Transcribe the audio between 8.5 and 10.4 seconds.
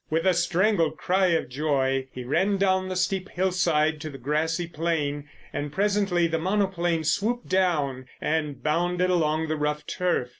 bounded along the rough turf.